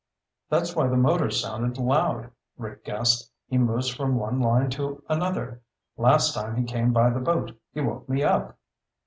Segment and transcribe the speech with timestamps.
[0.49, 3.29] "That's why the motor sounded loud," Rick guessed.
[3.45, 5.61] "He moves from one line to another.
[5.95, 8.57] Last time he came by the boat he woke me up."